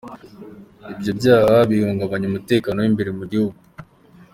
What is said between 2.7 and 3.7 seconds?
w’imbere mu gihugu.